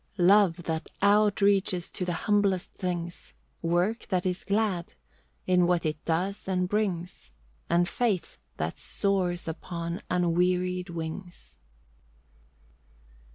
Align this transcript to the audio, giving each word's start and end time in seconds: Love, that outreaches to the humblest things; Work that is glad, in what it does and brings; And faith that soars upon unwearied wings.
Love, 0.17 0.63
that 0.63 0.89
outreaches 1.03 1.91
to 1.93 2.03
the 2.03 2.13
humblest 2.25 2.71
things; 2.73 3.35
Work 3.61 4.07
that 4.07 4.25
is 4.25 4.43
glad, 4.43 4.95
in 5.45 5.67
what 5.67 5.85
it 5.85 6.03
does 6.05 6.47
and 6.47 6.67
brings; 6.67 7.31
And 7.69 7.87
faith 7.87 8.39
that 8.57 8.79
soars 8.79 9.47
upon 9.47 10.01
unwearied 10.09 10.89
wings. 10.89 11.55